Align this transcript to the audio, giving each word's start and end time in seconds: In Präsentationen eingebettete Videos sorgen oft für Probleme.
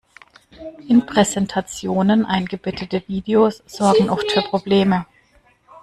In 0.87 1.05
Präsentationen 1.05 2.25
eingebettete 2.25 3.03
Videos 3.07 3.61
sorgen 3.67 4.09
oft 4.09 4.31
für 4.31 4.41
Probleme. 4.41 5.05